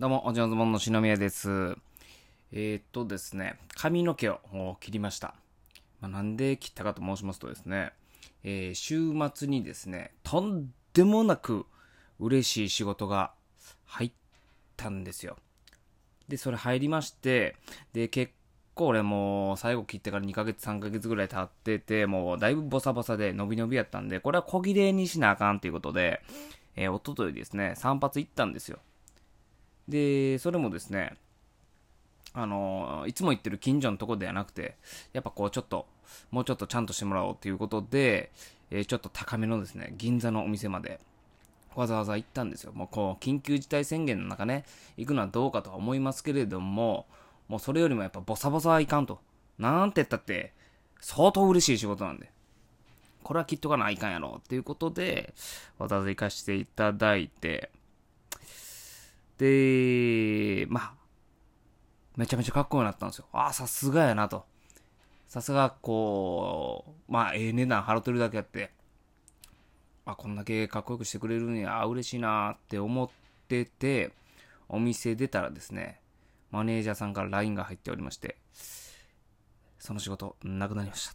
[0.00, 1.76] どうも、おじょずもんの篠宮です。
[2.52, 5.34] えー、っとですね、髪の毛を切りました。
[6.00, 7.92] まあ、なんで切ったかと申しますとですね、
[8.42, 11.66] えー週末にですね、とんでもなく
[12.18, 13.32] 嬉しい仕事が
[13.84, 14.12] 入っ
[14.78, 15.36] たんですよ。
[16.28, 17.56] で、それ入りまして、
[17.92, 18.32] で、結
[18.74, 26.22] 構俺もう最後切ってから2ヶ月3ヶ月ぐらい経ってて、もうだいぶボサボサで伸び伸びやったんで、これは小切れにしなあかんっていうことで、
[26.74, 28.78] えー、おとといですね、散髪行ったんですよ。
[29.90, 31.16] で、それもですね、
[32.32, 34.76] あのいつも行ってる近所のとこではなくて、
[35.12, 35.86] やっぱこうちょっと、
[36.30, 38.30] もうちょっとちゃんとしてもらおうということで、
[38.70, 41.00] えーちょっと高めのですね、銀座のお店まで、
[41.74, 42.72] わざわざ行ったんですよ。
[42.72, 44.64] もうこう、緊急事態宣言の中ね、
[44.96, 47.06] 行くのはどうかとは思いますけれども、
[47.48, 49.20] もうそれよりもやっぱボサボサはいかんと。
[49.58, 50.52] なんて言ったって、
[51.00, 52.30] 相当嬉しい仕事なんで。
[53.22, 55.34] これは切っとかないかんやろっていうことで、
[55.78, 57.70] わざわざ行かせていただいて、
[59.40, 60.94] で、まあ、
[62.14, 63.24] めちゃめちゃかっこよくなったんですよ。
[63.32, 64.44] ああ、さすがやなと。
[65.28, 68.70] さすが、こう、まあ、ええ値段払ってるだけあって、
[70.04, 73.08] あ、こんだけかっこよくしてくれるんや、あ嬉しいなって思っ
[73.48, 74.12] てて、
[74.68, 76.02] お店出たらですね、
[76.50, 78.36] マネージャーさんから LINE が入っておりまして、
[79.78, 81.14] その仕事、なくなりました。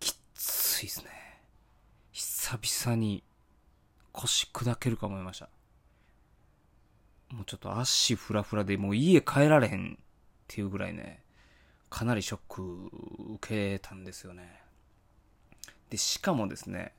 [0.00, 1.10] きついですね。
[2.10, 3.22] 久々に
[4.10, 5.48] 腰砕けるか思いました。
[7.36, 10.04] もうちょっと足フラフラでもう家帰られへんっ
[10.48, 11.22] ていうぐらいね、
[11.90, 12.90] かなりショック
[13.34, 14.62] 受けたんですよね。
[15.90, 16.94] で、しかもですね、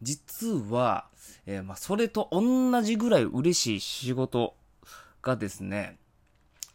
[0.00, 1.08] 実は、
[1.46, 4.54] えーまあ、それと同じぐらい嬉しい仕事
[5.22, 5.98] がですね、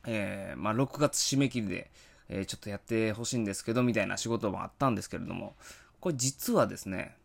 [0.06, 1.92] えーまあ、6月締め切りで、
[2.28, 5.56] えーちょっとやってほしいんですけど、みたいな仕事もあったんですけれども、
[6.02, 7.16] これ実はですね、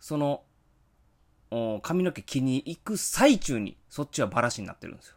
[0.00, 0.42] その、
[1.82, 5.16] 髪の毛切りに行く最中に、そっちはバラシになってるんですよ。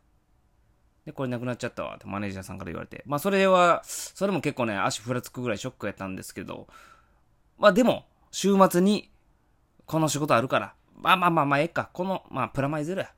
[1.05, 3.03] で、これなくなっちゃったわってマネージャーさんから言われて。
[3.05, 6.67] まあそれは、それも結構ね、足ふらつくぐらいショックやったんですけど、
[7.58, 9.11] まあでも、週末に、
[9.86, 11.89] この仕事あるから、まあまあまあまあ、ええか。
[11.91, 13.11] この、まあプラマイゼロや。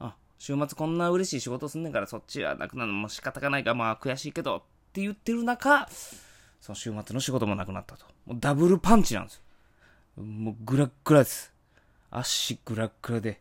[0.00, 4.60] あ、週末こんな嬉しい仕事すんねんから、そっちはなくなるのも仕方がないから、まあ悔しいけど、っ
[4.92, 5.86] て言ってる中、
[6.60, 8.06] その週末の仕事もなくなったと。
[8.26, 9.42] もうダブルパンチなんです
[10.16, 10.24] よ。
[10.24, 11.52] もうグラッグラです。
[12.10, 13.40] 足グラッグラで、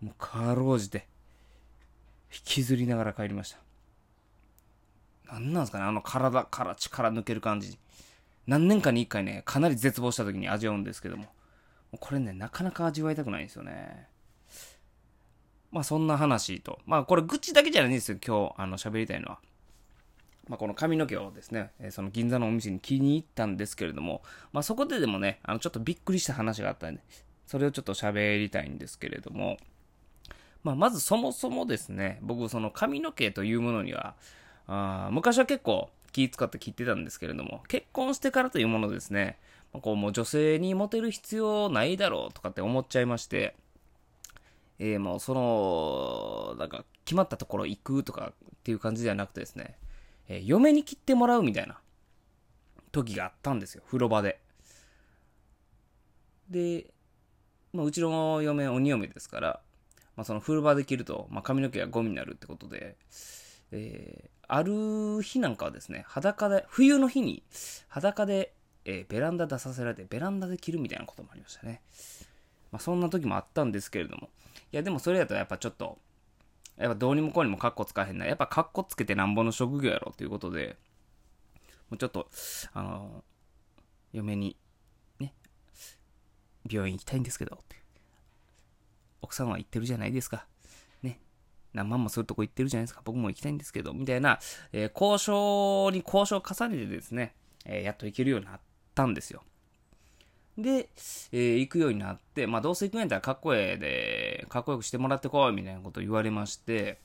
[0.00, 1.06] もうかろうじて、
[2.32, 3.50] 引きずりながら帰りまし
[5.26, 5.32] た。
[5.32, 7.78] なんなんですかねあの体から力抜ける感じ。
[8.46, 11.26] 何年かに一回ね、かなり絶望した時に味わうんですけども。
[11.98, 14.08] これね、なかなか味わいたくないんですよね。
[15.70, 16.78] まあそんな話と。
[16.86, 19.38] まあこれ愚痴だけじゃないんですよ、今日、あの、喋りたいのは。
[20.48, 27.02] まあ、この髪の毛をですね、その銀座のお店に気に入ったんですけれども、まあ、そこででもね、あの、ちょっとびっくりした話があったんで、
[27.46, 29.56] それをちょっと喋りたいんですけれども、
[30.62, 34.16] まあ、まずそもそもですね、僕、その髪の毛というものには、
[34.66, 39.38] あ昔は結構気使って切ってたんですけれども、結婚してからというものですね、
[39.72, 43.54] まあこうもう女性にモテる必要ないだろうとかって思っちゃいまして、
[44.78, 49.76] えーもうその、なんか決まったところ行くとかっていう感じではなくてですね、
[50.28, 51.78] えー嫁に切ってもらうみたいな
[52.90, 54.40] 時があったんですよ、風呂場で。
[56.50, 56.86] で、
[57.76, 59.60] まあ、うちの嫁、鬼嫁ですから、
[60.16, 62.96] まあ、その風呂場で切ると、まあ、髪の毛がゴミになるってことで、
[63.72, 67.42] えーある日なんかはですね、裸で、冬の日に
[67.88, 68.54] 裸で、
[68.84, 71.80] えーベランダ出させられて、ベランダで切るみたいなこともありましたね。
[72.70, 74.30] まあ、そんな時もあったんですけれども、
[74.72, 75.98] いや、でもそれだとやっぱちょっと、
[76.76, 78.26] やっぱどうにもこうにもカッコつかへんな。
[78.26, 80.76] やっぱカッコつけてなんぼの職業やろっていうことで、
[81.90, 82.28] もうちょっと、
[82.72, 83.24] あの、
[84.12, 84.56] 嫁に、
[86.70, 87.62] 病院行きたいんですけど、
[89.22, 90.46] 奥さんは行ってるじゃないですか。
[91.02, 91.20] ね。
[91.72, 93.02] 何万もするとこ行ってるじゃないですか。
[93.04, 94.38] 僕も行きたいんですけど、みたいな、
[94.72, 97.34] えー交渉に交渉を重ねてですね、
[97.64, 98.60] えーやっと行けるようになっ
[98.94, 99.42] たんですよ。
[100.58, 100.88] で、
[101.32, 106.98] えー行くようになって、まあ、どうせ行くんやったらかっこええで、かっこよくしてもらってこい、みたいなこと言われまして、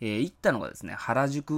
[0.00, 1.50] えー行ったのがですね、原宿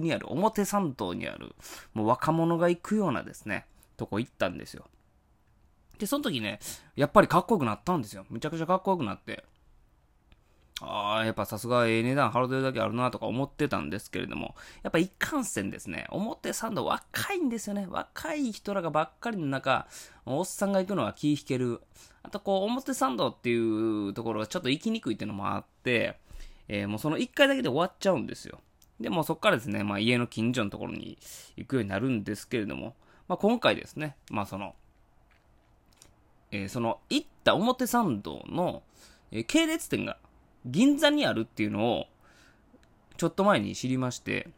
[0.00, 1.54] にある、表参道にある、
[1.94, 3.66] もう若者が行くようなですね、
[3.96, 4.86] とこ行ったんですよ。
[6.00, 6.58] で、その時ね、
[6.96, 8.24] やっぱりかっこよくなったんですよ。
[8.30, 9.44] めちゃくちゃかっこよくなって。
[10.80, 17.86] ああ、やっぱさすがええ値段払ってるだけあるなとか思ってたんですけれども、やっぱ一貫線ですね、表参道若いんですよね。
[17.86, 19.88] 若い人らがばっかりの中、
[20.24, 21.82] おっさんが行くのは気引ける。
[22.22, 26.18] あとこう、表参道っていうところがちょっと行きにくいっていうのもあって、
[26.68, 28.60] えーもうその一回だけで終わっちゃうんですよ。
[29.00, 31.18] でもそこからですね、まあ家の近所のところに
[31.56, 32.94] 行くようになるんですけれども、
[33.28, 34.74] まあ今回ですね、まあその、
[36.52, 38.82] えーその行った表参道の、
[39.30, 40.16] えー系列店が
[40.66, 42.06] 銀座にあるっていうのを、
[43.16, 44.48] ちょっと前に知りまして、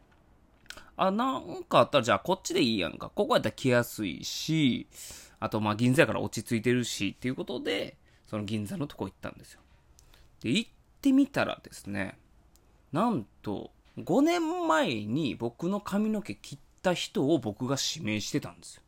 [0.95, 3.09] あ、なんかあったらじゃあこっちでいいやんか。
[3.09, 4.87] ここやったら来やすいし、
[5.39, 7.97] あとまあ銀座やから落ち着いてるしっていうことで、
[8.27, 9.61] その銀座のとこ行ったんですよ。
[10.41, 12.17] で、行ってみたらですね、
[12.91, 18.82] なんと、5年前に僕の髪の毛切った人を僕が指名してたんですよ。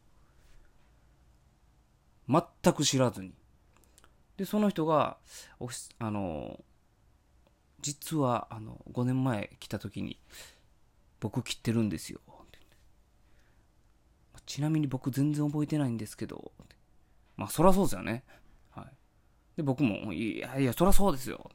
[2.27, 3.33] 全く知らずに。
[4.37, 5.17] で、その人が、
[5.99, 6.59] あの、
[7.81, 10.19] 実は、あの、5年前来た時に、
[11.19, 12.19] 僕切ってるんですよ。
[14.45, 16.51] ちなみに僕全然覚えてないんですけど、
[17.35, 18.23] まあ、そらそうですよね。
[18.69, 18.85] はい。
[19.57, 21.49] で、僕も、いやいや、そらそうですよ。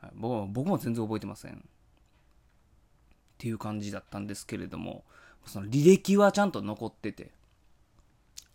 [0.00, 1.54] はい、僕僕も全然覚えてません。
[1.54, 1.58] っ
[3.38, 5.04] ていう感じだったんですけれども、
[5.46, 7.32] その履歴はちゃんと残ってて、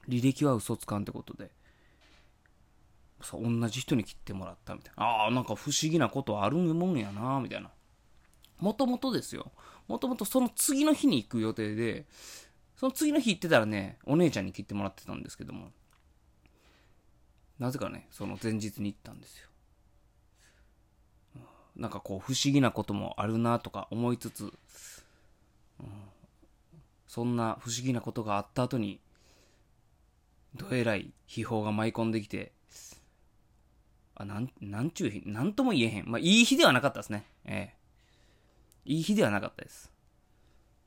[0.07, 1.51] 履歴は嘘つかんってことで、
[3.21, 5.03] そう同じ人に切ってもらったみたいな。
[5.03, 7.69] ああ、なんか不思議なことあるもんやな、みたいな。
[8.59, 9.51] もともとですよ。
[9.87, 12.05] もともとその次の日に行く予定で、
[12.75, 15.71] その次の日行ってたらね、お姉ちゃんに切ってもらってたんですけども、
[17.59, 19.47] なぜかね、その前日に行ったんですよ。
[21.75, 24.51] なんかこう不思議なこともあるなとか思いつつ、
[25.79, 25.87] うん、
[27.07, 28.99] そんな不思議なことがあった後に、
[30.55, 32.51] どえらい秘宝が舞い込んできて、
[34.15, 36.09] あ、なん、なんちゅう日、なんとも言えへん。
[36.09, 37.25] まあ、いい日ではなかったですね。
[37.45, 37.75] ええ。
[38.85, 39.91] いい日ではなかったです。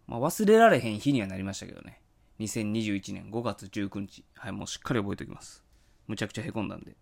[0.07, 2.01] まあ、忘れられへん日にはなりましたけどね。
[2.41, 4.25] 2021年5月19日。
[4.35, 5.65] はい、もうしっかり覚えておきます。
[6.07, 6.97] むちゃくちゃ凹んだんで。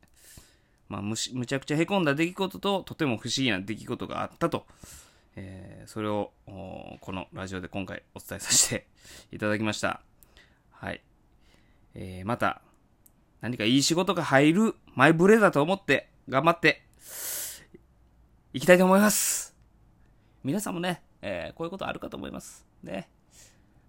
[0.89, 4.67] まあ、むし、むちゃくちゃ凹んだ出来事と、とても不思議な出来事があったと。
[5.35, 8.87] えー、それを、このラジオで今回お伝えさせて
[9.33, 10.03] いただきました。
[10.71, 11.03] はい。
[11.95, 12.63] えー、また、
[13.41, 16.83] 何かいい仕事が入る前触れだと思って、頑張って、
[18.53, 19.55] いきたいと思います。
[20.45, 22.67] 皆さんもね、えー、こういうことあるかと思います。
[22.83, 23.09] ね。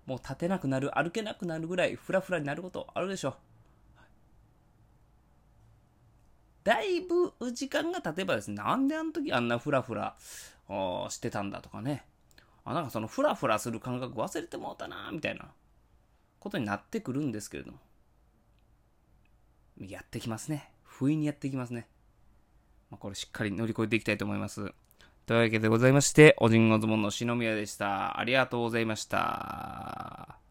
[0.06, 3.36] もう立てなくなる、歩けなくなるぐらいフラフラになることあるでしょう。
[6.64, 10.16] だいぶ時間が経てばですね、なんであの時あんなフラフラ
[11.10, 12.06] してたんだとかね。
[12.66, 15.52] あ、なんかそのフラフラする感覚忘れてもうたな、みたいな
[16.40, 17.80] ことになってくるんですけれども。
[19.80, 20.72] やってきますね。
[20.84, 21.88] 不意にやってきますね。
[22.90, 24.74] まあ、これしっかり乗り越えていきたいと思います。
[25.26, 28.20] というわけでございまして、おじんごずもんの篠宮でした。
[28.20, 30.43] ありがとうございました。